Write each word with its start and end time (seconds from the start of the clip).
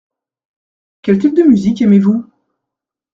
Quel 1.03 1.19
type 1.19 1.35
de 1.35 1.43
musique 1.43 1.83
aimez-vous? 1.83 2.25